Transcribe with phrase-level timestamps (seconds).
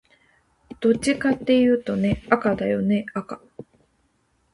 [0.79, 3.39] どっちかっていうとね、赤だよね赤